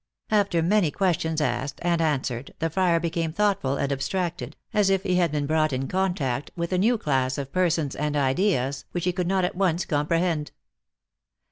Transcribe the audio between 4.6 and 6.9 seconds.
as if he had been brought in contact with a